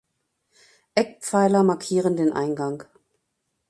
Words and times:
Eckpfeiler 0.95 1.61
markieren 1.61 2.15
den 2.17 2.33
Eingang. 2.33 2.85